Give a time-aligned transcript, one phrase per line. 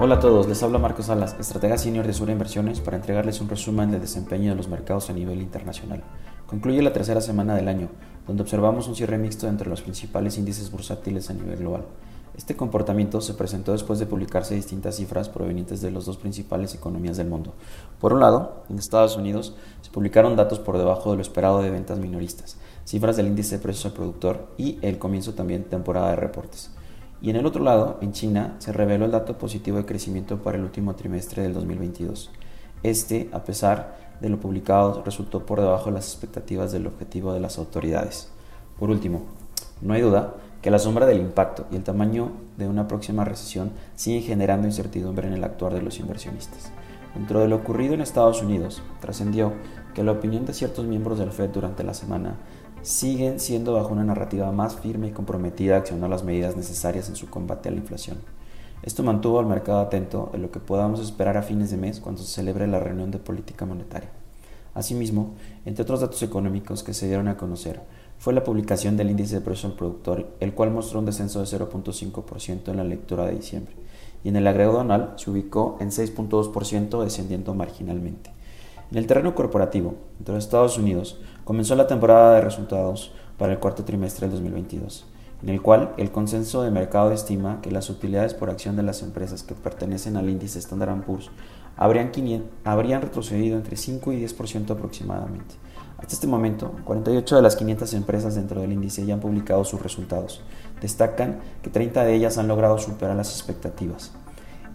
[0.00, 3.48] Hola a todos, les habla Marcos Salas, estratega senior de Sura Inversiones, para entregarles un
[3.48, 6.04] resumen del desempeño de los mercados a nivel internacional.
[6.46, 7.88] Concluye la tercera semana del año,
[8.24, 11.82] donde observamos un cierre mixto entre los principales índices bursátiles a nivel global.
[12.36, 17.16] Este comportamiento se presentó después de publicarse distintas cifras provenientes de las dos principales economías
[17.16, 17.54] del mundo.
[18.00, 21.70] Por un lado, en Estados Unidos se publicaron datos por debajo de lo esperado de
[21.70, 26.16] ventas minoristas, cifras del índice de precios al productor y el comienzo también temporada de
[26.16, 26.70] reportes.
[27.20, 30.56] Y en el otro lado, en China, se reveló el dato positivo de crecimiento para
[30.56, 32.30] el último trimestre del 2022.
[32.82, 37.40] Este, a pesar de lo publicado, resultó por debajo de las expectativas del objetivo de
[37.40, 38.30] las autoridades.
[38.78, 39.22] Por último,
[39.80, 43.72] no hay duda que la sombra del impacto y el tamaño de una próxima recesión
[43.96, 46.72] siguen generando incertidumbre en el actuar de los inversionistas.
[47.14, 49.52] Dentro de lo ocurrido en Estados Unidos, trascendió
[49.94, 52.36] que la opinión de ciertos miembros del Fed durante la semana
[52.82, 57.16] siguen siendo bajo una narrativa más firme y comprometida a accionar las medidas necesarias en
[57.16, 58.18] su combate a la inflación.
[58.82, 62.22] Esto mantuvo al mercado atento de lo que podamos esperar a fines de mes cuando
[62.22, 64.10] se celebre la reunión de política monetaria.
[64.74, 67.80] Asimismo, entre otros datos económicos que se dieron a conocer,
[68.18, 71.46] fue la publicación del índice de precio al productor, el cual mostró un descenso de
[71.46, 73.74] 0.5% en la lectura de diciembre,
[74.22, 78.30] y en el agregado anual se ubicó en 6.2% descendiendo marginalmente.
[78.90, 83.58] En el terreno corporativo, entre los Estados Unidos, comenzó la temporada de resultados para el
[83.58, 85.04] cuarto trimestre del 2022,
[85.42, 89.02] en el cual el consenso de mercado estima que las utilidades por acción de las
[89.02, 91.30] empresas que pertenecen al índice Standard Poor's
[91.76, 92.10] habrían,
[92.64, 95.56] habrían retrocedido entre 5 y 10% aproximadamente.
[95.98, 99.82] Hasta este momento, 48 de las 500 empresas dentro del índice ya han publicado sus
[99.82, 100.40] resultados.
[100.80, 104.12] Destacan que 30 de ellas han logrado superar las expectativas.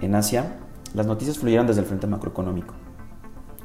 [0.00, 0.56] En Asia,
[0.94, 2.74] las noticias fluyeron desde el frente macroeconómico.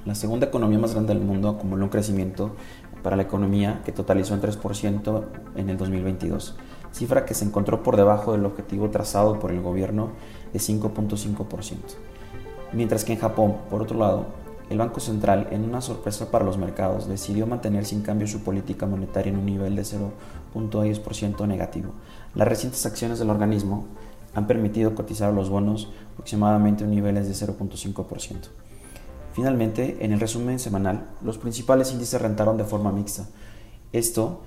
[0.05, 2.51] La segunda economía más grande del mundo acumuló un crecimiento
[3.01, 5.23] para la economía que totalizó en 3%
[5.55, 6.55] en el 2022,
[6.91, 10.09] cifra que se encontró por debajo del objetivo trazado por el gobierno
[10.53, 11.77] de 5.5%.
[12.71, 14.27] Mientras que en Japón, por otro lado,
[14.69, 18.85] el Banco Central, en una sorpresa para los mercados, decidió mantener sin cambio su política
[18.85, 21.93] monetaria en un nivel de 0.10% negativo.
[22.35, 23.85] Las recientes acciones del organismo
[24.35, 28.49] han permitido cotizar los bonos aproximadamente a niveles de 0.5%.
[29.35, 33.25] Finalmente, en el resumen semanal, los principales índices rentaron de forma mixta.
[33.91, 34.39] Esto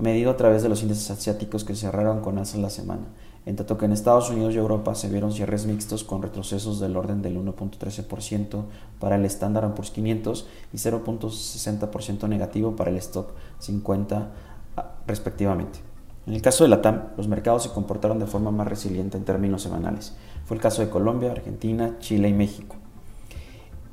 [0.00, 3.04] medido a través de los índices asiáticos que cerraron con alza la semana,
[3.46, 6.96] en tanto que en Estados Unidos y Europa se vieron cierres mixtos con retrocesos del
[6.96, 8.64] orden del 1.13%
[8.98, 14.32] para el Standard Poor's 500 y 0.60% negativo para el Stock 50
[14.76, 15.78] ah, respectivamente.
[16.26, 19.24] En el caso de la TAM, los mercados se comportaron de forma más resiliente en
[19.24, 20.16] términos semanales.
[20.44, 22.74] Fue el caso de Colombia, Argentina, Chile y México.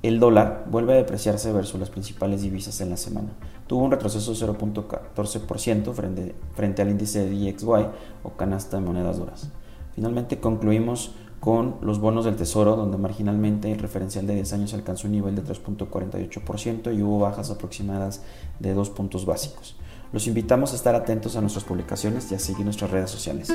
[0.03, 3.29] El dólar vuelve a depreciarse versus las principales divisas en la semana.
[3.67, 7.87] Tuvo un retroceso de 0.14% frente, frente al índice de DXY
[8.23, 9.49] o canasta de monedas duras.
[9.93, 15.07] Finalmente concluimos con los bonos del Tesoro, donde marginalmente el referencial de 10 años alcanzó
[15.07, 18.23] un nivel de 3.48% y hubo bajas aproximadas
[18.59, 19.75] de 2 puntos básicos.
[20.13, 23.53] Los invitamos a estar atentos a nuestras publicaciones y a seguir nuestras redes sociales.